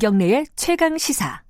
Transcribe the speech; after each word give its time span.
김경래의 0.00 0.46
최강 0.56 0.96
시사. 0.96 1.42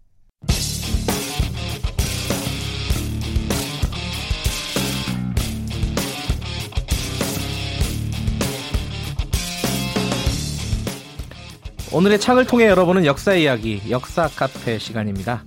오늘의 11.93 12.19
창을 12.19 12.45
통해 12.45 12.67
열어보는 12.67 13.07
역사 13.07 13.35
이야기, 13.35 13.81
역사 13.89 14.27
카페 14.27 14.79
시간입니다. 14.79 15.45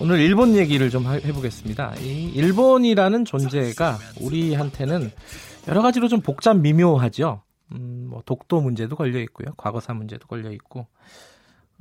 오늘 0.00 0.18
일본 0.20 0.56
얘기를 0.56 0.88
좀 0.88 1.06
해보겠습니다. 1.06 1.96
이 2.00 2.30
일본이라는 2.34 3.26
존재가 3.26 3.98
우리한테는 4.22 5.12
여러 5.68 5.82
가지로 5.82 6.08
좀 6.08 6.22
복잡 6.22 6.56
미묘하죠. 6.56 7.42
음, 7.72 8.06
뭐 8.08 8.22
독도 8.24 8.62
문제도 8.62 8.96
걸려 8.96 9.20
있고요, 9.20 9.52
과거사 9.58 9.92
문제도 9.92 10.26
걸려 10.26 10.50
있고, 10.52 10.86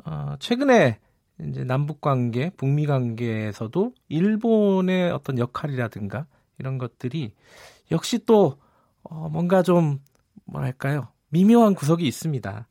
어, 0.06 0.36
최근에 0.40 1.00
이제 1.42 1.64
남북 1.64 2.02
관계, 2.02 2.50
북미 2.52 2.86
관계에서도 2.86 3.94
일본의 4.10 5.12
어떤 5.12 5.38
역할이라든가 5.38 6.26
이런 6.60 6.78
것들이 6.78 7.34
역시 7.92 8.26
또 8.26 8.58
어, 9.04 9.30
뭔가 9.30 9.64
좀 9.64 10.00
뭐랄까요 10.46 11.08
미묘한 11.30 11.74
구석이 11.74 12.06
있습니다. 12.08 12.68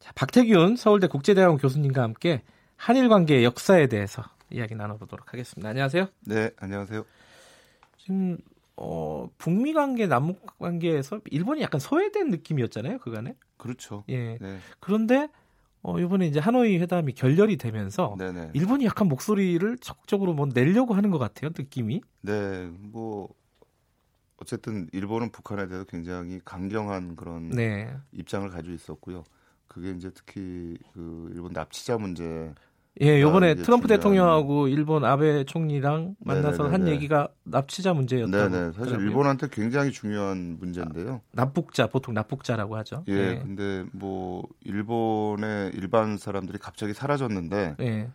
자, 0.00 0.12
박태균 0.14 0.76
서울대 0.76 1.06
국제대학원 1.06 1.58
교수님과 1.58 2.02
함께 2.02 2.42
한일 2.76 3.08
관계의 3.08 3.44
역사에 3.44 3.86
대해서 3.86 4.22
이야기 4.50 4.74
나눠보도록 4.74 5.32
하겠습니다. 5.32 5.68
안녕하세요. 5.68 6.08
네, 6.26 6.50
안녕하세요. 6.58 7.04
지금 7.98 8.38
어, 8.76 9.30
북미 9.38 9.72
관계, 9.72 10.06
남북 10.06 10.58
관계에서 10.58 11.20
일본이 11.30 11.62
약간 11.62 11.80
소외된 11.80 12.30
느낌이었잖아요, 12.30 12.98
그간에. 12.98 13.36
그렇죠. 13.56 14.04
예. 14.08 14.36
네. 14.38 14.58
그런데 14.80 15.28
어, 15.84 16.00
이번에 16.00 16.26
이제 16.26 16.40
하노이 16.40 16.78
회담이 16.78 17.12
결렬이 17.12 17.58
되면서 17.58 18.16
네네. 18.18 18.52
일본이 18.54 18.86
약간 18.86 19.06
목소리를 19.06 19.76
적극적으로 19.78 20.32
뭐 20.32 20.46
내려고 20.46 20.94
하는 20.94 21.10
것 21.10 21.18
같아요, 21.18 21.50
느낌이. 21.56 22.00
네, 22.22 22.66
뭐 22.80 23.28
어쨌든 24.38 24.88
일본은 24.92 25.30
북한에 25.30 25.68
대해서 25.68 25.84
굉장히 25.84 26.40
강경한 26.42 27.16
그런 27.16 27.50
네. 27.50 27.94
입장을 28.12 28.48
가지고 28.48 28.74
있었고요. 28.74 29.24
그게 29.68 29.90
이제 29.90 30.10
특히 30.14 30.78
그 30.94 31.30
일본 31.34 31.52
납치자 31.52 31.98
문제. 31.98 32.54
예, 33.00 33.20
요번에 33.20 33.56
트럼프 33.56 33.88
중요한... 33.88 34.00
대통령하고 34.00 34.68
일본 34.68 35.04
아베 35.04 35.44
총리랑 35.44 36.14
만나서 36.20 36.64
네네네네. 36.64 36.70
한 36.70 36.88
얘기가 36.88 37.28
납치자 37.42 37.92
문제였다고. 37.92 38.48
네, 38.48 38.64
사실 38.66 38.84
그러면. 38.84 39.00
일본한테 39.00 39.48
굉장히 39.50 39.90
중요한 39.90 40.58
문제인데요. 40.60 41.14
아, 41.14 41.20
납북자 41.32 41.88
보통 41.88 42.14
납북자라고 42.14 42.76
하죠. 42.76 43.04
예, 43.08 43.12
예, 43.12 43.40
근데 43.42 43.84
뭐 43.92 44.46
일본의 44.62 45.72
일반 45.74 46.18
사람들이 46.18 46.58
갑자기 46.58 46.94
사라졌는데 46.94 47.76
예. 47.80 48.08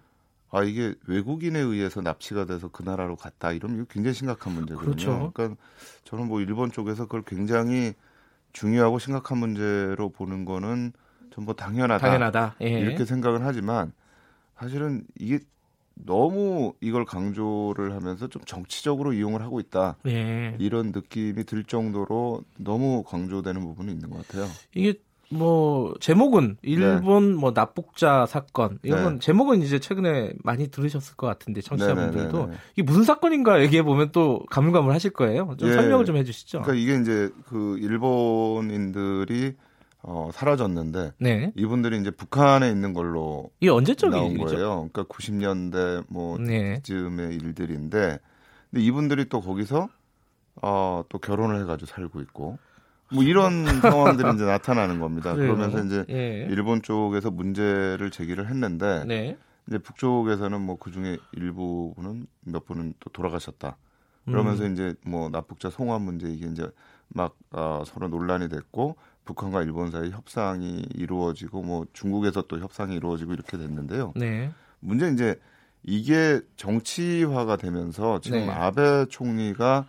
아 0.51 0.63
이게 0.63 0.95
외국인에 1.07 1.59
의해서 1.59 2.01
납치가 2.01 2.45
돼서 2.45 2.69
그 2.71 2.81
나라로 2.81 3.17
갔다 3.17 3.51
이러면 3.51 3.85
굉장히 3.89 4.13
심각한 4.13 4.53
문제거든요. 4.53 4.91
그렇죠. 4.91 5.31
그러니까 5.33 5.61
저는 6.05 6.27
뭐 6.27 6.39
일본 6.39 6.71
쪽에서 6.71 7.03
그걸 7.03 7.23
굉장히 7.23 7.93
중요하고 8.53 8.97
심각한 8.97 9.37
문제로 9.39 10.09
보는 10.09 10.45
거는 10.45 10.93
전부 11.31 11.55
당연하다. 11.55 12.03
당연하다. 12.03 12.55
예. 12.61 12.79
이렇게 12.79 13.05
생각을 13.05 13.45
하지만 13.45 13.91
사실은 14.59 15.03
이게 15.17 15.39
너무 15.95 16.73
이걸 16.81 17.05
강조를 17.05 17.93
하면서 17.93 18.27
좀 18.27 18.41
정치적으로 18.45 19.13
이용을 19.13 19.41
하고 19.41 19.59
있다. 19.59 19.97
예. 20.07 20.55
이런 20.59 20.91
느낌이 20.91 21.43
들 21.45 21.63
정도로 21.63 22.43
너무 22.57 23.03
강조되는 23.03 23.61
부분이 23.61 23.91
있는 23.91 24.09
것 24.09 24.27
같아요. 24.27 24.47
이게 24.73 24.99
뭐 25.31 25.93
제목은 25.99 26.57
일본 26.63 27.35
네. 27.35 27.39
뭐 27.39 27.53
납북자 27.53 28.25
사건 28.25 28.79
이런 28.81 29.03
건 29.03 29.13
네. 29.13 29.19
제목은 29.19 29.61
이제 29.61 29.79
최근에 29.79 30.33
많이 30.43 30.69
들으셨을 30.69 31.15
것 31.15 31.27
같은데 31.27 31.61
청취자분들도 31.61 32.37
네, 32.37 32.45
네, 32.45 32.51
네, 32.51 32.57
이게 32.73 32.83
무슨 32.83 33.03
사건인가 33.03 33.61
얘기해 33.61 33.83
보면 33.83 34.11
또 34.11 34.43
가물가물하실 34.49 35.11
거예요. 35.11 35.55
좀 35.59 35.69
예. 35.69 35.73
설명을 35.73 36.05
좀 36.05 36.17
해주시죠. 36.17 36.63
그러니까 36.63 36.81
이게 36.81 36.99
이제 36.99 37.29
그 37.45 37.77
일본인들이 37.79 39.53
어, 40.01 40.29
사라졌는데 40.33 41.13
네. 41.19 41.51
이분들이 41.55 41.99
이제 41.99 42.09
북한에 42.11 42.69
있는 42.69 42.93
걸로 42.93 43.51
이게 43.59 43.69
언제적 43.69 44.09
나온 44.11 44.31
일이죠? 44.31 44.45
거예요. 44.45 44.89
그러니까 44.91 45.03
90년대 45.03 46.05
뭐 46.09 46.37
네. 46.37 46.79
즈음의 46.83 47.35
일들인데 47.35 48.19
근데 48.71 48.83
이분들이 48.83 49.25
또 49.29 49.41
거기서 49.41 49.89
어, 50.61 51.03
또 51.09 51.17
결혼을 51.19 51.61
해가지고 51.61 51.85
살고 51.87 52.21
있고 52.21 52.57
뭐 53.11 53.23
이런 53.23 53.65
상황들이 53.81 54.35
이제 54.35 54.45
나타나는 54.45 54.99
겁니다. 54.99 55.33
그래요? 55.33 55.55
그러면서 55.55 55.83
이제 55.83 56.05
예. 56.09 56.47
일본 56.49 56.81
쪽에서 56.81 57.31
문제를 57.31 58.09
제기를 58.11 58.47
했는데 58.49 59.03
네. 59.05 59.37
이제 59.67 59.77
북쪽에서는 59.79 60.61
뭐 60.61 60.77
그 60.77 60.91
중에 60.91 61.17
일부는 61.33 62.27
몇 62.45 62.65
분은 62.65 62.93
또 62.99 63.09
돌아가셨다. 63.09 63.77
그러면서 64.25 64.63
음. 64.63 64.73
이제 64.73 64.93
뭐 65.05 65.29
납북자 65.29 65.69
송환 65.69 66.01
문제 66.03 66.27
이게 66.29 66.47
이제 66.47 66.69
막 67.07 67.35
어, 67.51 67.83
서로 67.85 68.07
논란이 68.07 68.47
됐고 68.49 68.95
북한과 69.29 69.61
일본 69.61 69.91
사이 69.91 70.09
협상이 70.09 70.87
이루어지고 70.95 71.61
뭐 71.61 71.85
중국에서 71.93 72.41
또 72.47 72.57
협상이 72.57 72.95
이루어지고 72.95 73.33
이렇게 73.33 73.57
됐는데요. 73.57 74.13
네. 74.15 74.51
문제 74.79 75.07
이제 75.11 75.39
이게 75.83 76.41
정치화가 76.55 77.57
되면서 77.57 78.21
지금 78.21 78.39
네. 78.39 78.49
아베 78.49 79.05
총리가 79.05 79.85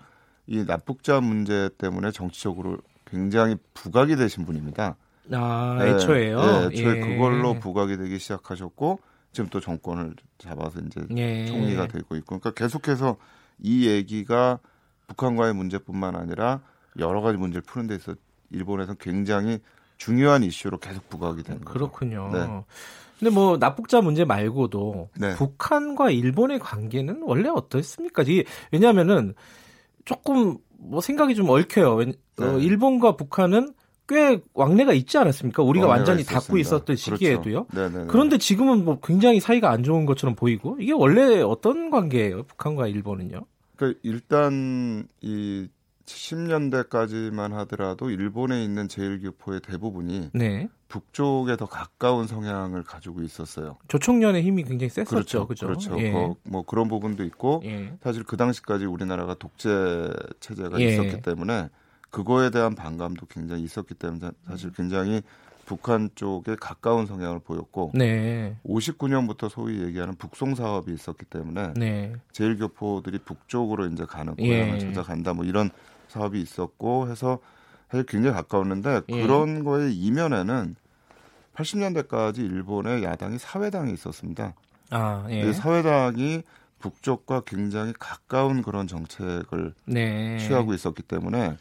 이 0.47 0.65
납북자 0.67 1.23
문제 1.23 1.71
때문에 1.78 2.11
정치적으로 2.11 2.78
굉장히 3.06 3.56
부각이 3.73 4.15
되신 4.17 4.45
분입니다. 4.45 4.97
아, 5.33 5.77
네, 5.78 5.93
애초에요. 5.93 6.41
네, 6.41 6.67
애초에 6.67 6.97
예. 6.97 7.01
그걸로 7.01 7.55
부각이 7.55 7.97
되기 7.97 8.19
시작하셨고 8.19 9.01
지금 9.33 9.49
또 9.49 9.59
정권을 9.59 10.17
잡아서 10.37 10.81
이제 10.81 11.01
예. 11.17 11.47
총리가 11.47 11.87
되고 11.89 12.15
있고 12.17 12.39
그러니까 12.39 12.51
계속해서 12.51 13.17
이 13.59 13.87
얘기가 13.89 14.59
북한과의 15.07 15.55
문제뿐만 15.55 16.15
아니라 16.15 16.61
여러 16.99 17.22
가지 17.22 17.39
문제를 17.39 17.62
푸는 17.62 17.87
데 17.87 17.95
있어 17.95 18.15
일본에서 18.50 18.94
굉장히 18.94 19.61
중요한 19.97 20.43
이슈로 20.43 20.78
계속 20.78 21.09
부각이 21.09 21.43
되는 21.43 21.61
거죠. 21.61 21.72
그렇군요. 21.72 22.31
네. 22.33 22.47
근데 23.19 23.34
뭐 23.34 23.59
납북자 23.59 24.00
문제 24.00 24.25
말고도 24.25 25.11
네. 25.19 25.34
북한과 25.34 26.11
일본의 26.11 26.59
관계는 26.59 27.21
원래 27.22 27.50
어떻습니까? 27.50 28.22
이게 28.22 28.44
왜냐하면은 28.72 29.34
조금 30.06 30.56
뭐 30.78 31.03
생각이 31.03 31.34
좀 31.34 31.50
얽혀요. 31.50 31.97
어, 31.97 32.05
네. 32.05 32.15
어, 32.39 32.59
일본과 32.59 33.16
북한은 33.16 33.75
꽤 34.09 34.41
왕래가 34.55 34.93
있지 34.94 35.19
않았습니까? 35.19 35.62
우리가 35.62 35.87
완전히 35.87 36.22
있었습니다. 36.22 36.41
닫고 36.41 36.59
있었던 36.59 36.84
그렇죠. 36.84 37.16
시기에도요. 37.16 37.66
그렇죠. 37.66 38.06
그런데 38.09 38.39
지금은 38.39 38.84
뭐 38.84 38.99
굉장히 39.00 39.39
사이가 39.39 39.71
안 39.71 39.84
좋은 39.84 40.06
것처럼 40.06 40.34
보이고 40.34 40.78
이게 40.81 40.93
원래 40.93 41.41
어떤 41.43 41.91
관계예요? 41.91 42.44
북한과 42.44 42.89
일본은요? 42.89 43.44
그러니까 43.77 44.00
일단 44.03 45.06
이 45.21 45.69
10년대까지만 46.15 47.53
하더라도 47.53 48.10
일본에 48.10 48.65
있는 48.65 48.88
제일교포의 48.88 49.60
대부분이 49.60 50.31
네. 50.32 50.69
북쪽에 50.88 51.56
더 51.56 51.66
가까운 51.66 52.26
성향을 52.26 52.82
가지고 52.82 53.22
있었어요. 53.22 53.78
조총련의 53.88 54.43
힘이 54.43 54.65
굉장히 54.65 54.91
셌었죠. 54.91 55.10
그렇죠. 55.10 55.47
그렇죠. 55.47 55.66
그렇죠. 55.66 55.98
예. 56.00 56.10
뭐, 56.10 56.37
뭐 56.43 56.62
그런 56.62 56.88
부분도 56.88 57.25
있고 57.25 57.62
예. 57.65 57.94
사실 58.03 58.25
그 58.25 58.37
당시까지 58.37 58.87
우리나라가 58.87 59.34
독재 59.34 60.10
체제가 60.41 60.81
예. 60.81 60.87
있었기 60.87 61.22
때문에 61.22 61.69
그거에 62.10 62.50
대한 62.50 62.75
반감도 62.75 63.27
굉장히 63.27 63.62
있었기 63.62 63.94
때문에 63.94 64.32
사실 64.47 64.72
굉장히 64.72 65.22
북한 65.65 66.10
쪽에 66.16 66.56
가까운 66.59 67.06
성향을 67.06 67.38
보였고 67.38 67.92
네. 67.94 68.56
59년부터 68.66 69.48
소위 69.48 69.81
얘기하는 69.81 70.16
북송 70.16 70.56
사업이 70.56 70.92
있었기 70.92 71.27
때문에 71.27 71.74
네. 71.77 72.13
제일교포들이 72.33 73.18
북쪽으로 73.18 73.86
이제 73.86 74.04
가는 74.04 74.34
고향을 74.34 74.74
예. 74.74 74.78
찾아간다 74.80 75.33
뭐 75.33 75.45
이런 75.45 75.71
사업이 76.10 76.41
있었고 76.41 77.09
해서 77.09 77.39
사실 77.91 78.04
굉장히 78.07 78.34
가까웠는데 78.36 79.03
예. 79.09 79.22
그런 79.22 79.65
거의 79.65 79.95
이면에는 79.95 80.77
80년대까지 81.54 82.39
일본의 82.39 83.03
야당이 83.03 83.39
사회당이 83.39 83.92
있었습니다. 83.92 84.54
아, 84.91 85.27
예. 85.30 85.53
사회당이 85.53 86.42
북쪽과 86.78 87.42
굉장히 87.47 87.92
가까운 87.98 88.62
그런 88.62 88.86
정책을 88.86 89.74
네. 89.84 90.39
취하고 90.39 90.72
있었기 90.72 91.03
때문에 91.03 91.57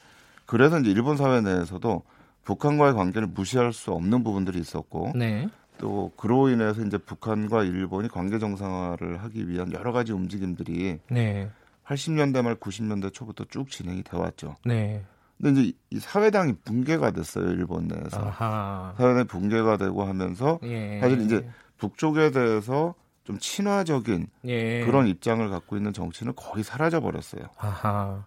그래서 0.45 0.79
이제 0.79 0.89
일본 0.89 1.17
사회 1.17 1.41
내에서도 1.41 2.03
북한과의 2.43 2.93
관계를 2.93 3.27
무시할 3.27 3.73
수 3.73 3.91
없는 3.91 4.23
부분들이 4.23 4.59
있었고 4.59 5.11
네. 5.15 5.47
또 5.77 6.11
그로 6.15 6.49
인해서 6.49 6.81
이제 6.83 6.97
북한과 6.97 7.63
일본이 7.63 8.07
관계 8.07 8.39
정상화를 8.39 9.21
하기 9.23 9.47
위한 9.47 9.71
여러 9.73 9.91
가지 9.91 10.11
움직임들이 10.11 10.99
네. 11.09 11.49
80년대 11.89 12.43
말 12.43 12.55
90년대 12.55 13.11
초부터 13.11 13.45
쭉 13.45 13.69
진행이 13.69 14.03
돼 14.03 14.15
왔죠. 14.15 14.55
네. 14.63 15.03
근데 15.41 15.61
이제 15.61 15.77
이 15.89 15.99
사회당이 15.99 16.57
붕괴가 16.63 17.11
됐어요 17.11 17.49
일본 17.49 17.87
내에서 17.87 18.19
아하. 18.19 18.93
사회당이 18.97 19.25
붕괴가 19.25 19.77
되고 19.77 20.03
하면서 20.03 20.59
예. 20.63 20.99
사실 20.99 21.21
이제 21.21 21.49
북쪽에 21.77 22.31
대해서 22.31 22.93
좀 23.23 23.39
친화적인 23.39 24.27
예. 24.45 24.85
그런 24.85 25.07
입장을 25.07 25.47
갖고 25.49 25.77
있는 25.77 25.93
정치는 25.93 26.33
거의 26.35 26.63
사라져 26.63 26.99
버렸어요. 26.99 27.43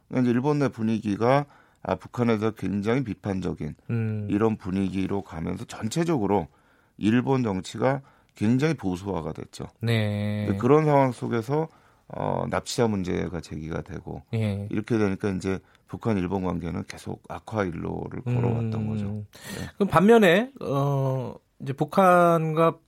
그러니까 0.09 0.23
이제 0.23 0.31
일본 0.31 0.59
내 0.59 0.69
분위기가 0.69 1.45
아, 1.85 1.97
북한에 1.97 2.39
서 2.39 2.53
굉장히 2.53 3.05
비판적인 3.05 3.75
음. 3.91 4.29
이런 4.31 4.57
분위기로 4.57 5.23
가면서 5.23 5.65
전체적으로 5.65 6.49
일본 6.97 7.43
정치가 7.43 8.01
굉장히 8.37 8.75
보수화가 8.75 9.33
됐죠. 9.33 9.67
네. 9.81 10.57
그런 10.61 10.85
상황 10.85 11.13
속에서 11.13 11.69
어, 12.13 12.45
납치자 12.51 12.89
문제가 12.89 13.41
제기가 13.41 13.83
되고 13.83 14.23
예. 14.35 14.67
이렇게 14.71 14.99
되니까 14.99 15.31
이제 15.31 15.59
북한 15.87 16.19
일본 16.19 16.45
관계는 16.45 16.85
계속 16.87 17.23
악화 17.29 17.65
일로를 17.65 18.23
걸어왔던 18.23 18.75
음, 18.75 18.89
거죠. 18.89 19.05
네. 19.07 19.69
그럼 19.75 19.89
반면에 19.89 20.51
어 20.61 21.35
이제 21.61 21.73
북한과 21.73 22.79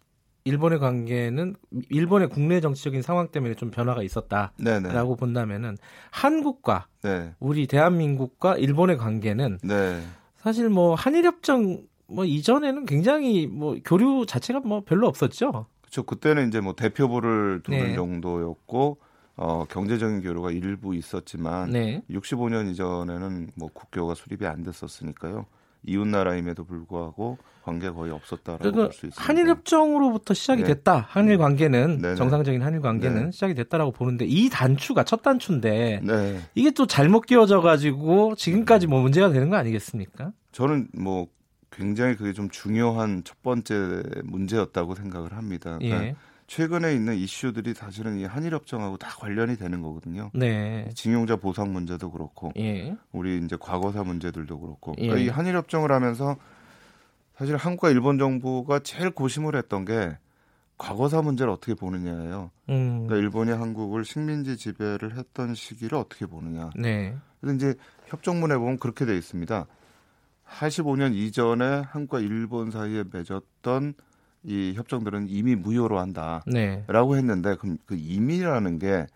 일본의 0.44 0.78
관계는 0.78 1.56
일본의 1.88 2.28
국내 2.28 2.60
정치적인 2.60 3.00
상황 3.00 3.28
때문에 3.28 3.54
좀 3.54 3.70
변화가 3.70 4.02
있었다라고. 4.02 5.16
본다면은 5.16 5.78
한국과 6.10 6.86
네. 7.02 7.32
우리 7.40 7.66
대한민국과 7.66 8.56
일본의 8.56 8.98
관계는 8.98 9.58
네. 9.62 10.02
사실 10.36 10.68
뭐 10.68 10.94
한일협정 10.94 11.82
뭐 12.08 12.26
이전에는 12.26 12.84
굉장히 12.84 13.46
뭐 13.46 13.76
교류 13.84 14.26
자체가 14.26 14.60
뭐 14.60 14.82
별로 14.84 15.08
없었죠. 15.08 15.66
그렇죠. 15.80 16.02
그때는 16.02 16.48
이제 16.48 16.60
뭐 16.60 16.74
대표부를 16.74 17.62
두는 17.62 17.84
네. 17.88 17.94
정도였고 17.94 18.98
어, 19.36 19.64
경제적인 19.68 20.22
교류가 20.22 20.52
일부 20.52 20.94
있었지만 20.94 21.70
네. 21.70 22.02
65년 22.10 22.70
이전에는 22.70 23.50
뭐 23.56 23.68
국교가 23.72 24.14
수립이 24.14 24.46
안 24.46 24.62
됐었으니까요. 24.62 25.46
이웃 25.86 26.06
나라임에도 26.06 26.64
불구하고 26.64 27.36
관계 27.62 27.90
거의 27.90 28.12
없었다라고 28.12 28.72
볼수 28.72 29.06
있습니다. 29.06 29.22
한일 29.22 29.48
협정으로부터 29.48 30.34
시작이 30.34 30.62
네. 30.62 30.68
됐다. 30.68 31.06
한일 31.08 31.38
관계는 31.38 31.98
네네. 31.98 32.14
정상적인 32.14 32.62
한일 32.62 32.80
관계는 32.80 33.24
네. 33.26 33.30
시작이 33.30 33.54
됐다라고 33.54 33.90
보는데 33.92 34.24
이 34.26 34.48
단추가 34.50 35.02
첫 35.04 35.22
단추인데 35.22 36.00
네. 36.02 36.40
이게 36.54 36.70
또 36.70 36.86
잘못 36.86 37.22
끼워져 37.26 37.60
가지고 37.60 38.34
지금까지 38.36 38.86
뭐 38.86 39.00
문제가 39.00 39.30
되는 39.30 39.50
거 39.50 39.56
아니겠습니까? 39.56 40.32
저는 40.52 40.88
뭐 40.98 41.26
굉장히 41.70 42.16
그게 42.16 42.32
좀 42.32 42.48
중요한 42.50 43.22
첫 43.24 43.42
번째 43.42 44.02
문제였다고 44.24 44.94
생각을 44.94 45.32
합니다. 45.32 45.78
그러니까 45.78 46.04
예. 46.04 46.16
최근에 46.46 46.94
있는 46.94 47.14
이슈들이 47.14 47.74
사실은 47.74 48.18
이 48.18 48.24
한일 48.24 48.54
협정하고 48.54 48.96
다 48.98 49.08
관련이 49.18 49.56
되는 49.56 49.80
거거든요. 49.82 50.30
네. 50.34 50.88
징용자 50.94 51.36
보상 51.36 51.72
문제도 51.72 52.10
그렇고, 52.10 52.52
예. 52.58 52.96
우리 53.12 53.38
이제 53.38 53.56
과거사 53.58 54.04
문제들도 54.04 54.60
그렇고, 54.60 54.92
그러니까 54.92 55.18
예. 55.18 55.24
이 55.24 55.28
한일 55.28 55.56
협정을 55.56 55.90
하면서 55.90 56.36
사실 57.36 57.56
한국과 57.56 57.90
일본 57.90 58.18
정부가 58.18 58.80
제일 58.80 59.10
고심을 59.10 59.56
했던 59.56 59.84
게 59.84 60.16
과거사 60.76 61.22
문제를 61.22 61.52
어떻게 61.52 61.74
보느냐예요. 61.74 62.50
음. 62.68 63.06
그러니까 63.06 63.16
일본이 63.16 63.52
한국을 63.52 64.04
식민지 64.04 64.56
지배를 64.56 65.16
했던 65.16 65.54
시기를 65.54 65.96
어떻게 65.98 66.26
보느냐. 66.26 66.70
네. 66.76 67.16
그래서 67.40 67.56
이제 67.56 67.74
협정문에 68.06 68.56
보면 68.56 68.78
그렇게 68.78 69.04
돼 69.04 69.16
있습니다. 69.16 69.66
85년 70.48 71.14
이전에 71.14 71.82
한국과 71.86 72.20
일본 72.20 72.70
사이에 72.70 73.04
맺었던 73.10 73.94
이 74.44 74.74
협정들은 74.76 75.26
이미 75.28 75.54
무효로 75.56 75.98
한다라고 75.98 76.44
네. 76.52 76.84
했는데 76.88 77.56
그럼 77.56 77.78
그 77.86 77.96
이미라는 77.96 78.78
게 78.78 79.06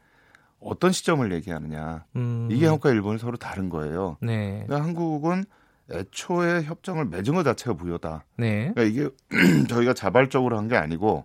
어떤 0.61 0.91
시점을 0.91 1.31
얘기하느냐 1.33 2.05
음. 2.17 2.49
이게 2.51 2.67
한국과 2.67 2.91
일본이 2.91 3.19
서로 3.19 3.37
다른 3.37 3.69
거예요. 3.69 4.17
네. 4.21 4.65
그러니까 4.67 4.87
한국은 4.87 5.45
애초에 5.91 6.63
협정을 6.63 7.07
맺은 7.07 7.35
것 7.35 7.43
자체가 7.45 7.75
무효다. 7.75 8.25
네. 8.37 8.73
그러니까 8.75 8.83
이게 8.83 9.09
저희가 9.69 9.95
자발적으로 9.95 10.57
한 10.59 10.69
게 10.69 10.77
아니고 10.77 11.25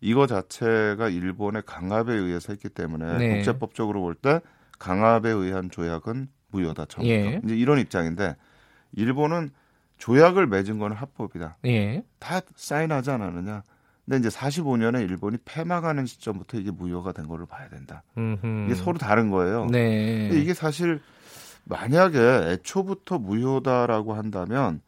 이거 0.00 0.26
자체가 0.26 1.08
일본의 1.08 1.62
강압에 1.66 2.12
의해서 2.12 2.52
했기 2.52 2.68
때문에 2.68 3.18
네. 3.18 3.34
국제법적으로 3.36 4.00
볼 4.00 4.14
때 4.14 4.40
강압에 4.78 5.30
의한 5.30 5.70
조약은 5.70 6.28
무효다. 6.50 6.86
처음부터 6.86 7.08
예. 7.14 7.40
이제 7.44 7.56
이런 7.56 7.78
입장인데 7.78 8.34
일본은 8.94 9.50
조약을 10.02 10.48
맺은 10.48 10.80
거는 10.80 10.96
합법이다. 10.96 11.58
예. 11.66 12.02
다 12.18 12.40
사인하지 12.56 13.12
않았느냐. 13.12 13.62
근데 14.04 14.18
이제 14.18 14.36
45년에 14.36 15.08
일본이 15.08 15.38
폐막하는 15.44 16.06
시점부터 16.06 16.58
이게 16.58 16.72
무효가 16.72 17.12
된 17.12 17.28
거를 17.28 17.46
봐야 17.46 17.68
된다. 17.68 18.02
음흠. 18.18 18.64
이게 18.66 18.74
서로 18.74 18.98
다른 18.98 19.30
거예요. 19.30 19.66
네. 19.66 20.28
이게 20.32 20.54
사실 20.54 21.00
만약에 21.62 22.18
애초부터 22.18 23.20
무효다라고 23.20 24.14
한다면 24.14 24.80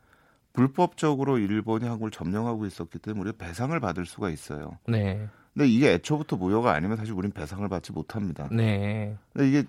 불법적으로 0.52 1.38
일본이 1.38 1.86
한국을 1.86 2.10
점령하고 2.10 2.66
있었기 2.66 2.98
때문에 2.98 3.20
우리가 3.20 3.36
배상을 3.46 3.78
받을 3.78 4.06
수가 4.06 4.30
있어요. 4.30 4.78
네. 4.88 5.28
근데 5.52 5.68
이게 5.68 5.92
애초부터 5.92 6.34
무효가 6.34 6.72
아니면 6.72 6.96
사실 6.96 7.12
우리는 7.12 7.32
배상을 7.32 7.68
받지 7.68 7.92
못합니다. 7.92 8.48
네. 8.50 9.16
근데 9.32 9.48
이게 9.48 9.64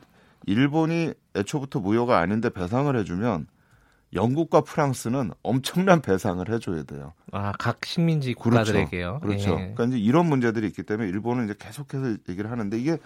일본이 0.47 1.13
애초부터 1.35 1.81
무효가 1.81 2.17
아닌데 2.17 2.49
배상을 2.49 2.95
해주면 2.97 3.45
영국과 4.15 4.61
프랑스는 4.61 5.31
엄청난 5.43 6.01
배상을 6.01 6.47
해줘야 6.49 6.83
돼요. 6.83 7.13
아, 7.31 7.51
각 7.59 7.85
식민지 7.85 8.33
국가들에게요. 8.33 9.19
그렇죠. 9.21 9.45
그렇죠. 9.45 9.51
예. 9.51 9.73
그러니까 9.73 9.85
이제 9.85 9.97
이런 9.99 10.27
문제들이 10.27 10.65
있기 10.67 10.83
때문에 10.83 11.09
일본은 11.09 11.45
이제 11.45 11.55
계속해서 11.59 12.17
얘기를 12.29 12.49
하는데 12.49 12.79
이게 12.79 12.97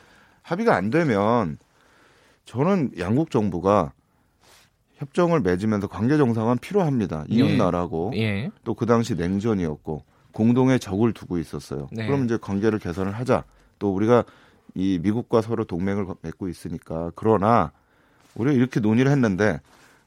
합의가 0.43 0.75
안 0.75 0.89
되면 0.89 1.57
저는 2.45 2.91
양국 2.99 3.31
정부가 3.31 3.91
협정을 4.95 5.41
맺으면서 5.41 5.87
관계 5.87 6.17
정상화는 6.17 6.59
필요합니다. 6.59 7.25
이웃 7.27 7.49
예. 7.49 7.57
나라고 7.57 8.11
예. 8.15 8.51
또그 8.63 8.85
당시 8.85 9.15
냉전이었고 9.15 10.03
공동의 10.31 10.79
적을 10.79 11.13
두고 11.13 11.37
있었어요. 11.37 11.87
네. 11.91 12.05
그럼 12.05 12.25
이제 12.25 12.37
관계를 12.39 12.79
개선을 12.79 13.13
하자. 13.13 13.43
또 13.79 13.93
우리가 13.93 14.25
이 14.75 14.99
미국과 15.01 15.41
서로 15.41 15.63
동맹을 15.63 16.05
맺고 16.21 16.49
있으니까 16.49 17.11
그러나 17.15 17.71
우리가 18.35 18.55
이렇게 18.55 18.79
논의를 18.79 19.11
했는데 19.11 19.59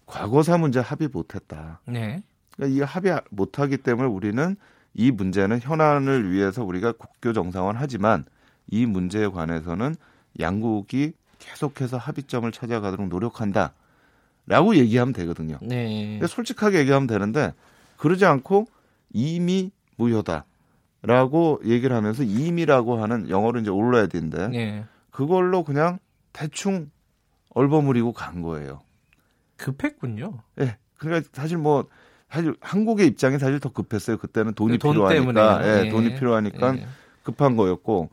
과거사 0.06 0.58
문제 0.58 0.80
합의 0.80 1.08
못했다. 1.08 1.80
네. 1.86 2.22
그러니까 2.54 2.76
이 2.76 2.80
합의 2.80 3.20
못하기 3.30 3.78
때문에 3.78 4.08
우리는 4.08 4.56
이 4.94 5.10
문제는 5.10 5.60
현안을 5.60 6.30
위해서 6.30 6.64
우리가 6.64 6.92
국교 6.92 7.32
정상화는 7.32 7.80
하지만 7.80 8.24
이 8.70 8.86
문제에 8.86 9.28
관해서는 9.28 9.96
양국이 10.38 11.12
계속해서 11.38 11.96
합의점을 11.96 12.50
찾아가도록 12.52 13.08
노력한다. 13.08 13.72
라고 14.46 14.76
얘기하면 14.76 15.12
되거든요. 15.14 15.58
네. 15.62 16.20
솔직하게 16.26 16.80
얘기하면 16.80 17.06
되는데 17.06 17.52
그러지 17.96 18.24
않고 18.24 18.66
이미 19.12 19.70
무효다. 19.96 20.44
라고 21.02 21.60
얘기를 21.64 21.94
하면서 21.96 22.22
이미라고 22.22 23.02
하는 23.02 23.28
영어로 23.28 23.60
이제 23.60 23.70
올라야 23.70 24.06
되는데 24.06 24.48
네. 24.48 24.84
그걸로 25.10 25.64
그냥 25.64 25.98
대충 26.32 26.90
얼버무리고 27.50 28.12
간 28.12 28.40
거예요. 28.40 28.80
급했군요. 29.62 30.38
예. 30.60 30.64
네. 30.64 30.76
그러니까 30.98 31.28
사실 31.32 31.58
뭐 31.58 31.86
사실 32.30 32.54
한국의 32.60 33.06
입장이 33.08 33.38
사실 33.38 33.60
더 33.60 33.70
급했어요. 33.72 34.16
그때는 34.18 34.54
돈이 34.54 34.78
돈 34.78 34.92
필요하니까, 34.94 35.60
예, 35.66 35.82
네. 35.84 35.88
돈이 35.90 36.14
필요하니까 36.14 36.72
네. 36.72 36.86
급한 37.22 37.56
거였고 37.56 38.10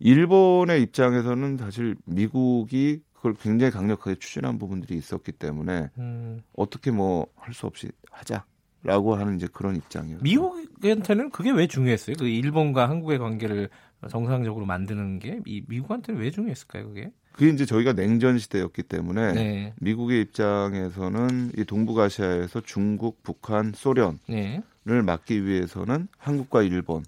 일본의 0.00 0.82
입장에서는 0.82 1.56
사실 1.58 1.96
미국이 2.04 3.00
그걸 3.14 3.34
굉장히 3.34 3.70
강력하게 3.72 4.16
추진한 4.16 4.58
부분들이 4.58 4.96
있었기 4.98 5.32
때문에 5.32 5.90
음. 5.98 6.42
어떻게 6.56 6.90
뭐 6.90 7.26
할 7.36 7.54
수 7.54 7.66
없이 7.66 7.88
하자라고 8.10 9.14
하는 9.16 9.36
이제 9.36 9.46
그런 9.52 9.76
입장이에요. 9.76 10.18
미국한테는 10.22 11.30
그게 11.30 11.50
왜 11.50 11.66
중요했어요? 11.66 12.16
그 12.18 12.26
일본과 12.26 12.88
한국의 12.88 13.18
관계를 13.18 13.68
정상적으로 14.08 14.64
만드는 14.66 15.18
게 15.18 15.40
이 15.46 15.62
미국한테는 15.68 16.20
왜 16.20 16.30
중요했을까요? 16.30 16.88
그게? 16.88 17.10
그게 17.32 17.50
이제 17.50 17.66
저희가 17.66 17.92
냉전 17.94 18.38
시대였기 18.38 18.84
때문에 18.84 19.32
네. 19.32 19.74
미국의 19.80 20.20
입장에서는 20.22 21.52
이 21.58 21.64
동북아시아에서 21.64 22.60
중국, 22.60 23.22
북한, 23.22 23.72
소련을 23.74 24.18
네. 24.28 24.62
막기 25.04 25.44
위해서는 25.44 26.08
한국과 26.18 26.62
일본 26.62 27.02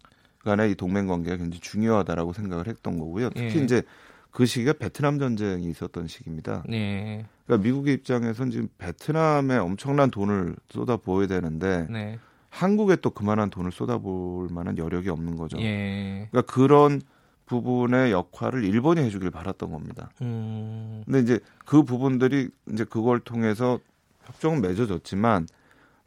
간의 0.44 0.72
이 0.72 0.74
동맹 0.74 1.06
관계가 1.06 1.36
굉장히 1.36 1.60
중요하다라고 1.60 2.32
생각을 2.32 2.66
했던 2.66 2.98
거고요. 2.98 3.30
특히 3.30 3.56
네. 3.58 3.64
이제 3.64 3.82
그 4.30 4.46
시기가 4.46 4.74
베트남 4.74 5.18
전쟁이 5.18 5.68
있었던 5.70 6.08
시기입니다. 6.08 6.62
네. 6.68 7.24
그러니까 7.46 7.64
미국의 7.66 7.94
입장에서는 7.94 8.50
지금 8.50 8.68
베트남에 8.78 9.56
엄청난 9.56 10.10
돈을 10.10 10.56
쏟아 10.68 10.96
부어야 10.96 11.26
되는데 11.26 11.86
네. 11.90 12.18
한국에 12.56 12.96
또 12.96 13.10
그만한 13.10 13.50
돈을 13.50 13.70
쏟아볼 13.70 14.48
만한 14.50 14.78
여력이 14.78 15.10
없는 15.10 15.36
거죠. 15.36 15.58
예. 15.60 16.26
그러니까 16.30 16.52
그런 16.52 17.02
부분의 17.44 18.12
역할을 18.12 18.64
일본이 18.64 19.02
해주길 19.02 19.30
바랐던 19.30 19.70
겁니다. 19.70 20.10
음. 20.22 21.02
근데 21.04 21.20
이제 21.20 21.38
그 21.66 21.82
부분들이 21.82 22.48
이제 22.72 22.84
그걸 22.84 23.20
통해서 23.20 23.78
협정은 24.24 24.62
맺어졌지만 24.62 25.46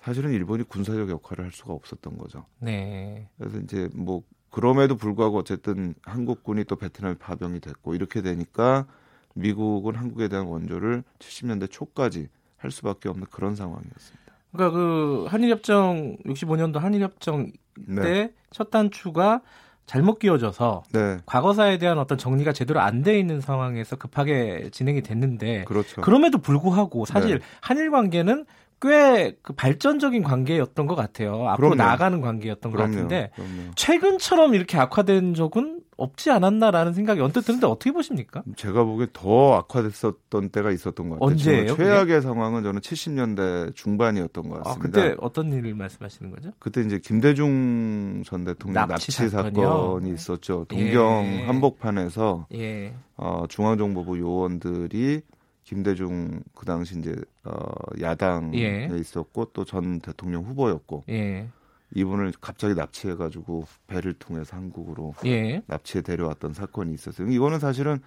사실은 0.02 0.32
일본이 0.32 0.64
군사적 0.64 1.10
역할을 1.10 1.46
할 1.46 1.52
수가 1.52 1.74
없었던 1.74 2.18
거죠. 2.18 2.46
네. 2.58 3.30
그래서 3.38 3.60
이제 3.60 3.88
뭐 3.94 4.24
그럼에도 4.50 4.98
불구하고 4.98 5.38
어쨌든 5.38 5.94
한국군이 6.02 6.64
또 6.64 6.76
베트남에 6.76 7.14
파병이 7.20 7.60
됐고 7.60 7.94
이렇게 7.94 8.22
되니까 8.22 8.88
미국은 9.36 9.96
한국에 9.96 10.28
대한 10.28 10.48
원조를 10.48 11.04
70년대 11.20 11.70
초까지 11.70 12.28
할 12.58 12.72
수밖에 12.72 13.08
없는 13.08 13.28
그런 13.30 13.56
상황이었습니다. 13.56 14.29
그러니까 14.52 14.78
그 14.78 15.26
한일협정 15.30 16.18
65년도 16.26 16.80
한일협정 16.80 17.52
네. 17.88 18.32
때첫 18.52 18.72
단추가 18.72 19.42
잘못 19.86 20.20
끼워져서 20.20 20.84
네. 20.92 21.18
과거사에 21.26 21.78
대한 21.80 21.98
어떤 21.98 22.18
정리가 22.18 22.54
제대로 22.54 22.80
안 22.80 23.02
돼 23.02 23.18
있는 23.18 23.42
상황에서 23.42 23.96
급하게 23.96 24.70
진행이 24.72 25.02
됐는데 25.02 25.64
그렇죠. 25.66 26.02
그럼에도 26.02 26.38
불구하고 26.38 27.06
사실 27.06 27.40
네. 27.40 27.46
한일 27.62 27.90
관계는 27.90 28.46
꽤 28.82 29.36
그 29.42 29.54
발전적인 29.54 30.24
관계였던 30.24 30.86
것 30.88 30.96
같아요. 30.96 31.48
앞으로 31.50 31.70
그럼요. 31.70 31.76
나아가는 31.76 32.22
관계였던 32.22 32.72
그럼요. 32.72 32.88
것 32.88 32.96
같은데 32.96 33.32
그럼요. 33.36 33.72
최근처럼 33.76 34.54
이렇게 34.56 34.78
악화된 34.78 35.34
적은 35.34 35.82
없지 35.98 36.32
않았나라는 36.32 36.94
생각이 36.94 37.20
언뜻 37.20 37.42
드는데 37.42 37.68
어떻게 37.68 37.92
보십니까? 37.92 38.42
제가 38.56 38.86
보기에 38.86 39.08
더 39.12 39.56
악화됐었던 39.58 40.50
때가 40.50 40.72
있었던 40.72 41.10
것 41.10 41.16
같아요. 41.20 41.30
언제예요? 41.32 41.76
최악의 41.76 42.06
그게? 42.06 42.22
상황은 42.22 42.64
저는 42.64 42.80
70년대 42.80 43.76
중반이었던 43.76 44.50
것 44.50 44.64
같습니다. 44.64 45.00
아, 45.02 45.04
그때 45.04 45.16
어떤 45.20 45.52
일을 45.52 45.76
말씀하시는 45.76 46.32
거죠? 46.32 46.52
그때 46.60 46.82
이제 46.82 47.00
김대중 47.00 48.24
전 48.26 48.46
대통령 48.46 48.88
납치, 48.88 49.12
납치 49.12 49.30
사건이 49.30 50.14
있었죠. 50.14 50.66
동경 50.70 51.26
예. 51.26 51.46
한복판에서 51.48 52.48
예. 52.54 52.94
어, 53.18 53.44
중앙정보부 53.50 54.18
요원들이 54.20 55.22
김대중 55.70 56.42
그 56.56 56.66
당시 56.66 56.98
이제 56.98 57.16
어, 57.44 57.62
야당에 58.02 58.58
예. 58.58 58.90
있었고 58.92 59.52
또 59.54 59.64
전 59.64 60.00
대통령 60.00 60.44
후보였고 60.44 61.04
예. 61.10 61.48
이분을 61.94 62.34
갑자기 62.42 62.74
납치해가지고 62.74 63.68
배를 63.86 64.14
통해서 64.16 64.58
한국으로 64.58 65.14
예. 65.26 65.62
납치해 65.68 66.02
데려왔던 66.02 66.54
사건이 66.54 66.92
있었어요. 66.96 67.30
이거는 67.30 67.60
사실은 67.60 68.00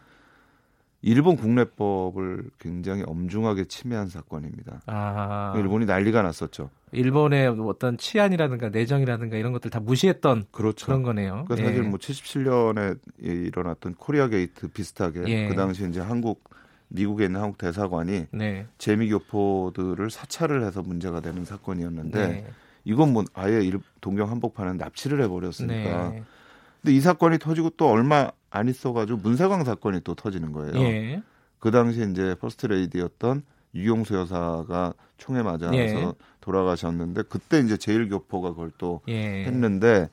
일본 1.03 1.37
국내법을 1.37 2.51
굉장히 2.59 3.05
엄중하게 3.07 3.67
침해한 3.67 4.09
사건입니다. 4.09 4.83
아. 4.87 5.55
일본이 5.57 5.87
난리가 5.87 6.21
났었죠. 6.23 6.69
일본의 6.91 7.47
어떤 7.61 7.97
치안이라든가 7.97 8.71
내정이라든가 8.71 9.37
이런 9.37 9.53
것들 9.53 9.71
다 9.71 9.79
무시했던 9.79 10.47
그렇죠. 10.51 10.87
그런 10.87 11.05
거네요. 11.05 11.45
그러니까 11.47 11.57
사실 11.69 11.85
예. 11.85 11.89
뭐 11.89 11.99
77년에 11.99 12.99
일어났던 13.21 13.95
코리아 13.95 14.27
게이트 14.27 14.67
비슷하게 14.67 15.23
예. 15.29 15.49
그 15.49 15.55
당시 15.55 15.89
이제 15.89 16.01
한국 16.01 16.51
미국에 16.93 17.25
있는 17.25 17.41
한국 17.41 17.59
대사관이 17.59 18.27
네. 18.31 18.67
재미교포들을 18.79 20.11
사찰을 20.11 20.65
해서 20.65 20.83
문제가 20.83 21.21
되는 21.21 21.45
사건이었는데 21.45 22.29
네. 22.29 22.47
이건 22.85 23.13
뭐 23.13 23.25
아예 23.35 23.71
동경 24.01 24.31
한복판에 24.31 24.75
납치를 24.75 25.23
해버렸으니까. 25.23 26.11
네. 26.11 26.23
근데 26.83 26.97
이 26.97 27.01
사건이 27.01 27.39
터지고 27.39 27.71
또 27.77 27.89
얼마 27.89 28.31
안 28.51 28.69
있어가지고 28.69 29.21
문세광 29.21 29.65
사건이 29.65 30.01
또 30.05 30.15
터지는 30.15 30.53
거예요. 30.53 30.75
예. 30.77 31.23
그 31.59 31.71
당시 31.71 32.05
이제 32.11 32.35
퍼스트 32.41 32.67
레이디였던 32.67 33.43
육영수 33.75 34.15
여사가 34.15 34.95
총에 35.17 35.43
맞아서 35.43 35.75
예. 35.75 36.13
돌아가셨는데 36.41 37.23
그때 37.29 37.61
이제 37.61 37.77
재일 37.77 38.09
교포가 38.09 38.51
그걸 38.51 38.73
또 38.79 39.01
예. 39.09 39.45
했는데 39.45 40.09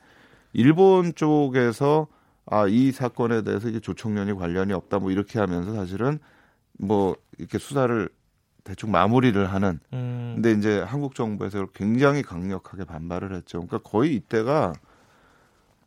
일본 0.52 1.14
쪽에서 1.14 2.06
아 2.46 2.66
이 2.66 2.90
사건에 2.90 3.42
대해서 3.42 3.68
이게 3.68 3.78
조총련이 3.80 4.34
관련이 4.34 4.72
없다 4.72 4.98
뭐 4.98 5.10
이렇게 5.10 5.38
하면서 5.38 5.74
사실은 5.74 6.18
뭐 6.80 7.16
이렇게 7.38 7.58
수사를 7.58 8.08
대충 8.64 8.90
마무리를 8.90 9.52
하는. 9.52 9.80
음. 9.92 10.32
근데 10.36 10.52
이제 10.52 10.80
한국 10.80 11.14
정부에서 11.14 11.66
굉장히 11.74 12.22
강력하게 12.22 12.84
반발을 12.84 13.34
했죠. 13.34 13.64
그러니까 13.66 13.78
거의 13.78 14.14
이때가 14.14 14.72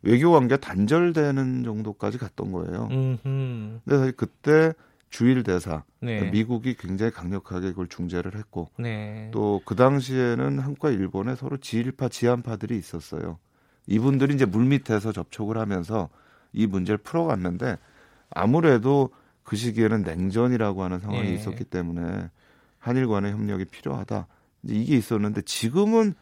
외교 0.02 0.32
관계 0.32 0.56
단절되는 0.56 1.64
정도까지 1.64 2.18
갔던 2.18 2.52
거예요. 2.52 2.88
음흠. 2.90 3.80
근데 3.84 3.98
사실 3.98 4.12
그때 4.12 4.72
주일 5.08 5.44
대사 5.44 5.84
네. 6.00 6.16
그러니까 6.16 6.32
미국이 6.32 6.76
굉장히 6.76 7.12
강력하게 7.12 7.70
그걸 7.70 7.88
중재를 7.88 8.34
했고 8.36 8.70
네. 8.76 9.30
또그 9.32 9.76
당시에는 9.76 10.58
한국과 10.58 10.90
일본에 10.90 11.36
서로 11.36 11.56
지일파 11.56 12.08
지한파들이 12.08 12.76
있었어요. 12.76 13.38
이분들이 13.86 14.34
이제 14.34 14.44
물밑에서 14.44 15.12
접촉을 15.12 15.56
하면서 15.56 16.08
이 16.52 16.66
문제를 16.66 16.98
풀어갔는데 16.98 17.78
아무래도 18.30 19.10
그 19.44 19.56
시기에는 19.56 20.02
냉전이라고 20.02 20.82
하는 20.82 21.00
상황이 21.00 21.28
예. 21.28 21.34
있었기 21.34 21.64
때문에 21.64 22.30
한일 22.78 23.06
간의 23.06 23.32
협력이 23.32 23.66
필요하다. 23.66 24.26
이게 24.64 24.96
있었는데 24.96 25.42
지금은 25.42 26.14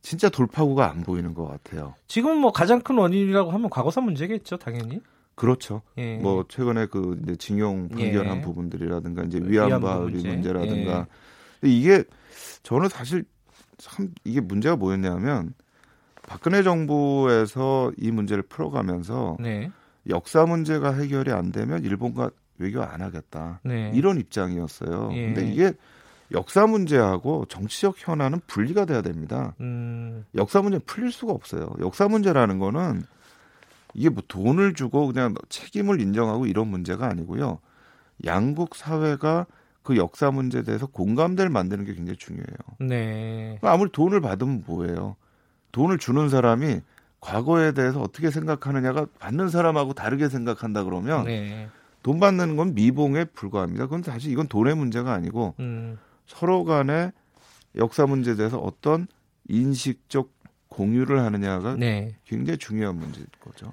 진짜 0.00 0.28
돌파구가 0.28 0.90
안 0.90 1.02
보이는 1.02 1.34
것 1.34 1.46
같아요. 1.46 1.94
지금 2.06 2.38
뭐 2.38 2.52
가장 2.52 2.80
큰 2.80 2.96
원인이라고 2.96 3.50
하면 3.50 3.68
과거사 3.70 4.00
문제겠죠, 4.00 4.56
당연히. 4.56 5.00
그렇죠. 5.34 5.82
예. 5.98 6.16
뭐 6.16 6.44
최근에 6.48 6.86
그 6.86 7.18
이제 7.22 7.36
징용 7.36 7.88
판결한 7.88 8.38
예. 8.38 8.40
부분들이라든가 8.40 9.22
이제 9.24 9.38
위안부 9.42 9.86
문제. 10.10 10.28
문제라든가. 10.28 11.06
예. 11.64 11.68
이게 11.68 12.04
저는 12.62 12.88
사실 12.88 13.24
참 13.76 14.12
이게 14.24 14.40
문제가 14.40 14.76
뭐였냐면 14.76 15.54
박근혜 16.26 16.62
정부에서 16.62 17.92
이 17.96 18.10
문제를 18.10 18.42
풀어가면서 18.42 19.36
네. 19.40 19.70
역사 20.08 20.46
문제가 20.46 20.92
해결이 20.92 21.32
안 21.32 21.52
되면 21.52 21.84
일본과 21.84 22.30
외교 22.58 22.82
안 22.82 23.00
하겠다. 23.00 23.60
네. 23.64 23.92
이런 23.94 24.18
입장이었어요. 24.18 25.10
예. 25.12 25.26
근데 25.26 25.50
이게 25.50 25.72
역사 26.32 26.66
문제하고 26.66 27.46
정치적 27.46 27.96
현안은 27.98 28.40
분리가 28.46 28.84
돼야 28.84 29.00
됩니다. 29.02 29.54
음. 29.60 30.24
역사 30.34 30.60
문제는 30.60 30.84
풀릴 30.84 31.12
수가 31.12 31.32
없어요. 31.32 31.74
역사 31.80 32.08
문제라는 32.08 32.58
거는 32.58 33.02
이게 33.94 34.08
뭐 34.10 34.22
돈을 34.28 34.74
주고 34.74 35.06
그냥 35.06 35.34
책임을 35.48 36.00
인정하고 36.00 36.46
이런 36.46 36.68
문제가 36.68 37.06
아니고요. 37.06 37.60
양국 38.24 38.74
사회가 38.74 39.46
그 39.82 39.96
역사 39.96 40.30
문제에 40.30 40.62
대해서 40.62 40.86
공감대를 40.86 41.50
만드는 41.50 41.86
게 41.86 41.94
굉장히 41.94 42.18
중요해요. 42.18 42.56
네. 42.80 43.56
그러니까 43.58 43.72
아무리 43.72 43.90
돈을 43.90 44.20
받으면 44.20 44.64
뭐예요? 44.66 45.16
돈을 45.72 45.98
주는 45.98 46.28
사람이 46.28 46.80
과거에 47.20 47.72
대해서 47.72 48.00
어떻게 48.00 48.30
생각하느냐가 48.30 49.06
받는 49.18 49.48
사람하고 49.48 49.92
다르게 49.92 50.28
생각한다 50.28 50.84
그러면 50.84 51.24
네. 51.24 51.68
돈 52.02 52.20
받는 52.20 52.56
건 52.56 52.74
미봉에 52.74 53.24
불과합니다. 53.26 53.84
그건 53.86 54.02
사실 54.02 54.30
이건 54.30 54.46
돈의 54.48 54.76
문제가 54.76 55.12
아니고 55.12 55.54
음. 55.58 55.98
서로 56.26 56.64
간의 56.64 57.12
역사 57.76 58.06
문제에 58.06 58.34
대해서 58.36 58.58
어떤 58.58 59.06
인식적 59.48 60.30
공유를 60.68 61.20
하느냐가 61.20 61.74
네. 61.74 62.16
굉장히 62.24 62.58
중요한 62.58 62.96
문제일 62.96 63.26
거죠. 63.40 63.72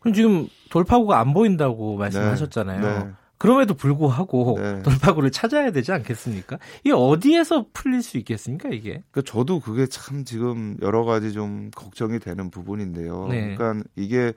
그럼 0.00 0.14
지금 0.14 0.48
돌파구가 0.70 1.20
안 1.20 1.32
보인다고 1.32 1.96
말씀하셨잖아요. 1.96 2.80
네. 2.80 3.12
네. 3.42 3.48
그럼에도 3.48 3.74
불구하고 3.74 4.56
네. 4.58 4.82
돌파구를 4.82 5.32
찾아야 5.32 5.72
되지 5.72 5.90
않겠습니까? 5.92 6.58
이게 6.84 6.92
어디에서 6.92 7.66
풀릴 7.72 8.02
수 8.02 8.16
있겠습니까, 8.18 8.68
이게? 8.68 9.02
그러니까 9.10 9.22
저도 9.22 9.58
그게 9.60 9.86
참 9.86 10.24
지금 10.24 10.76
여러 10.80 11.04
가지 11.04 11.32
좀 11.32 11.70
걱정이 11.74 12.20
되는 12.20 12.50
부분인데요. 12.50 13.26
네. 13.28 13.56
그러니까 13.56 13.88
이게 13.96 14.32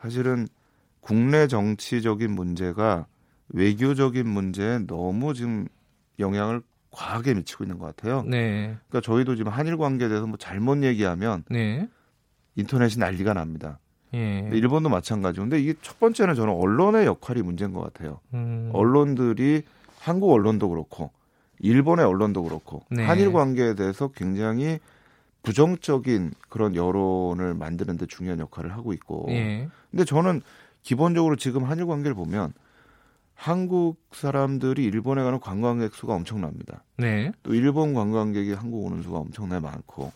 사실은 0.00 0.46
국내 1.00 1.48
정치적인 1.48 2.30
문제가 2.30 3.06
외교적인 3.48 4.28
문제에 4.28 4.78
너무 4.86 5.34
지금 5.34 5.66
영향을 6.18 6.62
과하게 6.90 7.34
미치고 7.34 7.64
있는 7.64 7.78
것 7.78 7.94
같아요. 7.94 8.22
네. 8.22 8.76
그러니까 8.88 9.00
저희도 9.02 9.36
지금 9.36 9.52
한일 9.52 9.76
관계에 9.76 10.08
대해서 10.08 10.26
뭐 10.26 10.36
잘못 10.38 10.82
얘기하면 10.82 11.44
네. 11.50 11.88
인터넷이 12.54 12.98
난리가 12.98 13.34
납니다. 13.34 13.78
예. 14.14 14.48
일본도 14.52 14.88
마찬가지고. 14.88 15.44
근데 15.44 15.60
이게 15.60 15.74
첫 15.82 15.98
번째는 15.98 16.34
저는 16.34 16.52
언론의 16.52 17.06
역할이 17.06 17.42
문제인 17.42 17.72
것 17.72 17.80
같아요. 17.80 18.20
음. 18.34 18.70
언론들이 18.72 19.62
한국 19.98 20.32
언론도 20.32 20.68
그렇고 20.68 21.10
일본의 21.58 22.04
언론도 22.04 22.44
그렇고 22.44 22.84
네. 22.90 23.04
한일 23.04 23.32
관계에 23.32 23.74
대해서 23.74 24.08
굉장히 24.08 24.78
부정적인 25.42 26.32
그런 26.48 26.74
여론을 26.74 27.54
만드는 27.54 27.96
데 27.96 28.06
중요한 28.06 28.40
역할을 28.40 28.72
하고 28.72 28.92
있고. 28.92 29.26
예. 29.30 29.68
근데 29.90 30.04
저는 30.04 30.42
기본적으로 30.82 31.36
지금 31.36 31.64
한일 31.64 31.86
관계를 31.86 32.14
보면 32.14 32.52
한국 33.34 33.98
사람들이 34.12 34.84
일본에 34.84 35.22
가는 35.22 35.38
관광객 35.38 35.94
수가 35.94 36.14
엄청납니다. 36.14 36.82
네. 36.96 37.32
또 37.42 37.54
일본 37.54 37.94
관광객이 37.94 38.54
한국 38.54 38.86
오는 38.86 39.02
수가 39.02 39.18
엄청나게 39.18 39.60
많고 39.60 40.10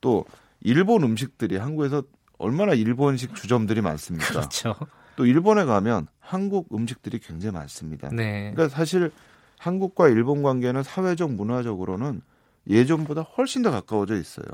또 0.00 0.24
일본 0.60 1.02
음식들이 1.02 1.56
한국에서 1.56 2.02
얼마나 2.40 2.72
일본식 2.72 3.34
주점들이 3.34 3.80
많습니까? 3.82 4.28
그렇죠. 4.28 4.74
또 5.16 5.26
일본에 5.26 5.64
가면 5.64 6.08
한국 6.18 6.74
음식들이 6.74 7.18
굉장히 7.18 7.52
많습니다. 7.52 8.08
네. 8.08 8.52
그러니까 8.54 8.68
사실 8.74 9.12
한국과 9.58 10.08
일본 10.08 10.42
관계는 10.42 10.82
사회적 10.82 11.32
문화적으로는 11.32 12.22
예전보다 12.66 13.22
훨씬 13.22 13.62
더 13.62 13.70
가까워져 13.70 14.16
있어요. 14.16 14.46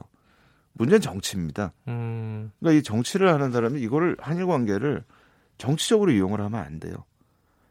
문제는 0.73 1.01
정치입니다. 1.01 1.73
음. 1.89 2.51
그러니까 2.59 2.81
이 2.81 2.83
정치를 2.83 3.33
하는 3.33 3.53
사람이 3.53 3.81
이거를 3.81 4.17
한일 4.19 4.47
관계를 4.47 5.05
정치적으로 5.57 6.11
이용을 6.11 6.41
하면 6.41 6.61
안 6.61 6.81
돼요. 6.81 7.05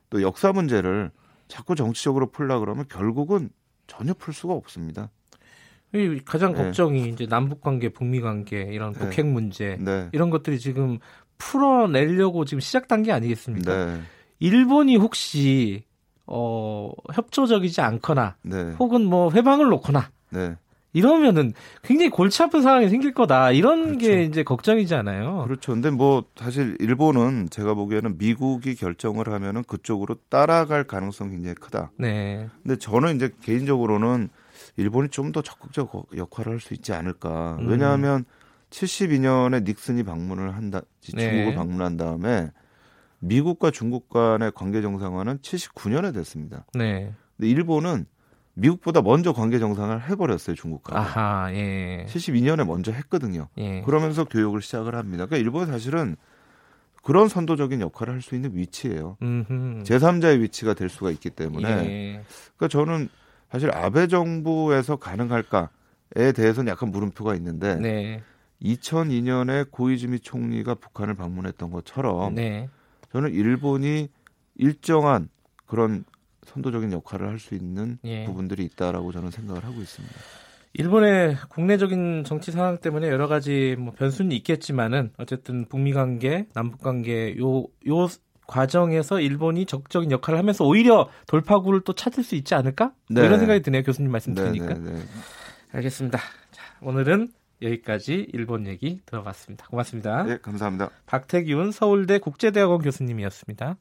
또 0.10 0.22
역사 0.22 0.52
문제를 0.54 1.12
자꾸 1.48 1.76
정치적으로 1.76 2.32
풀라 2.32 2.60
그러면 2.60 2.86
결국은 2.88 3.50
전혀 3.88 4.14
풀 4.14 4.34
수가 4.34 4.54
없습니다. 4.54 5.10
가장 6.26 6.54
네. 6.54 6.64
걱정이 6.64 7.10
이제 7.10 7.28
남북 7.28 7.62
관계, 7.62 7.90
북미 7.90 8.22
관계 8.22 8.62
이런 8.62 8.94
네. 8.94 9.00
북핵 9.00 9.26
문제 9.26 9.78
네. 9.80 10.10
이런 10.12 10.30
것들이 10.30 10.60
지금 10.60 11.00
풀어내려고 11.38 12.46
지금 12.46 12.60
시작 12.60 12.88
단계 12.88 13.12
아니겠습니까? 13.12 13.86
네. 13.86 14.02
일본이 14.40 14.98
혹시 14.98 15.84
어 16.28 16.92
협조적이지 17.14 17.82
않거나 17.82 18.36
네. 18.42 18.74
혹은 18.80 19.06
뭐 19.06 19.32
회방을 19.32 19.68
놓거나 19.68 20.10
네. 20.32 20.56
이러면은 20.96 21.52
굉장히 21.84 22.10
골치 22.10 22.42
아픈 22.42 22.62
상황이 22.62 22.88
생길 22.88 23.14
거다. 23.14 23.52
이런 23.52 23.98
그렇죠. 23.98 24.00
게 24.00 24.24
이제 24.24 24.44
걱정이잖아요. 24.44 25.44
그렇죠. 25.44 25.74
근데 25.74 25.90
뭐 25.90 26.24
사실 26.38 26.78
일본은 26.80 27.50
제가 27.52 27.74
보기에는 27.74 28.18
미국이 28.18 28.76
결정을 28.76 29.28
하면은 29.28 29.66
그쪽으로 29.66 30.16
따라갈 30.30 30.86
가능성이 30.86 31.32
굉장히 31.32 31.56
크다. 31.56 31.92
네. 31.98 32.48
근데 32.64 32.78
저는 32.78 33.18
이제 33.18 33.30
개인적으로는 33.42 34.30
일본이 34.78 35.10
좀 35.10 35.32
더 35.32 35.42
적극적 35.42 36.08
역할을 36.16 36.54
할 36.54 36.60
수 36.60 36.74
있지 36.74 36.94
않을까. 36.94 37.58
음. 37.60 37.68
왜냐하면 37.68 38.26
72년에 38.70 39.64
닉슨이 39.64 40.04
방문을 40.04 40.56
한다, 40.56 40.82
네. 41.14 41.30
중국을 41.30 41.56
방문한 41.56 41.98
다음에 41.98 42.52
미국과 43.20 43.72
중국 43.72 44.10
간의 44.10 44.52
관계 44.54 44.82
정상화는 44.82 45.40
79년에 45.40 46.14
됐습니다. 46.14 46.66
네. 46.74 47.14
근데 47.38 47.50
일본은 47.50 48.06
미국보다 48.54 49.02
먼저 49.02 49.34
관계 49.34 49.60
정상을 49.60 50.10
해버렸어요 50.10 50.56
중국과. 50.56 50.98
아하, 50.98 51.54
예. 51.54 52.06
72년에 52.08 52.66
먼저 52.66 52.92
했거든요. 52.92 53.50
예. 53.58 53.82
그러면서 53.82 54.24
교역을 54.26 54.62
시작을 54.62 54.96
합니다. 54.96 55.26
그러니까 55.26 55.38
일본은 55.44 55.68
사실은 55.68 56.16
그런 57.04 57.28
선도적인 57.28 57.82
역할을 57.82 58.14
할 58.14 58.22
수 58.22 58.34
있는 58.36 58.56
위치예요. 58.56 59.18
음흠. 59.22 59.84
제3자의 59.84 60.40
위치가 60.40 60.74
될 60.74 60.90
수가 60.90 61.12
있기 61.12 61.30
때문에. 61.32 61.70
예. 61.70 62.24
그러니까 62.56 62.68
저는 62.70 63.10
사실 63.56 63.72
아베 63.72 64.08
정부에서 64.08 64.98
가능할까에 64.98 66.34
대해서는 66.36 66.70
약간 66.70 66.92
물음표가 66.92 67.36
있는데 67.36 67.76
네. 67.76 68.22
2002년에 68.62 69.72
고이즈미 69.72 70.20
총리가 70.20 70.76
북한을 70.76 71.14
방문했던 71.14 71.72
것처럼 71.72 72.36
네. 72.36 72.68
저는 73.14 73.32
일본이 73.34 74.10
일정한 74.56 75.30
그런 75.68 76.04
선도적인 76.44 76.92
역할을 76.92 77.30
할 77.30 77.40
수 77.40 77.56
있는 77.56 77.98
예. 78.04 78.26
부분들이 78.26 78.66
있다라고 78.66 79.14
저는 79.14 79.32
생각을 79.32 79.64
하고 79.64 79.80
있습니다. 79.80 80.14
일본의 80.74 81.38
국내적인 81.48 82.26
정치 82.26 82.52
상황 82.52 82.80
때문에 82.80 83.08
여러 83.08 83.30
가지 83.30 83.78
뭐 83.80 83.94
변수는 83.94 84.34
있겠지만은 84.34 85.12
어쨌든 85.18 85.64
북미 85.70 85.94
관계, 85.94 86.46
남북 86.54 86.82
관계 86.82 87.38
요 87.38 87.68
요 87.88 88.10
과정에서 88.48 89.20
일본이 89.20 89.66
적극적인 89.66 90.12
역할을 90.12 90.38
하면서 90.40 90.64
오히려 90.66 91.10
돌파구를 91.28 91.82
또 91.82 91.94
찾을 91.94 92.24
수 92.24 92.36
있지 92.36 92.56
않을까? 92.56 92.92
뭐 93.10 93.22
네. 93.22 93.26
이런 93.26 93.40
생각이 93.40 93.62
드네요. 93.62 93.84
교수님 93.84 94.12
말씀 94.12 94.34
네, 94.34 94.42
들으니까. 94.42 94.74
네, 94.76 94.94
네, 94.94 95.02
알겠습니다. 95.72 96.18
자, 96.52 96.64
오늘은 96.82 97.30
여기까지 97.62 98.28
일본 98.34 98.68
얘기 98.68 99.02
들어봤습니다. 99.06 99.68
고맙습니다. 99.68 100.24
네, 100.24 100.38
감사합니다. 100.42 100.90
박태기훈 101.06 101.72
서울대 101.72 102.20
국제대학원 102.20 102.82
교수님이었습니다. 102.82 103.78